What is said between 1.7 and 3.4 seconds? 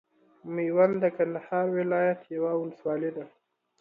ولايت یوه ولسوالۍ ده.